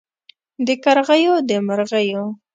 د 0.65 0.67
کرغیو 0.83 1.35
د 1.49 1.51
مرغیو 1.67 2.23